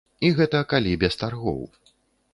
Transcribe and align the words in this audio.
І 0.29 0.31
гэта 0.39 0.61
калі 0.71 0.95
без 1.05 1.19
таргоў. 1.25 1.61